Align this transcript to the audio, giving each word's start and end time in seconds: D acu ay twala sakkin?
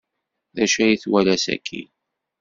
D 0.55 0.57
acu 0.63 0.79
ay 0.83 0.95
twala 1.01 1.35
sakkin? 1.43 1.89